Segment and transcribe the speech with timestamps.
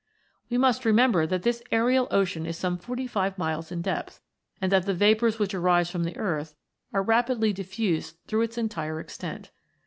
[0.45, 4.19] 37 We must remember that this aerial ocean is some forty five miles in depth,
[4.59, 6.55] and that the vapours which arise from the earth
[6.91, 9.51] are rapidly diffused throughout its entire extent.